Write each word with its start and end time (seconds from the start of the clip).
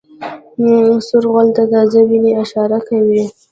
سور 1.07 1.23
غول 1.31 1.47
د 1.57 1.59
تازه 1.71 1.99
وینې 2.09 2.31
اشاره 2.43 2.79
کوي. 2.87 3.23